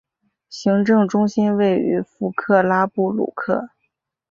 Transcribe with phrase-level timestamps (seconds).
[0.49, 3.69] 行政中心位于弗克拉布鲁克。